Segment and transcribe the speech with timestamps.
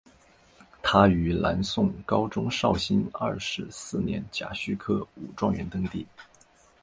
[0.81, 6.07] 他于南宋高宗绍兴二十四年甲戌科武状元登第。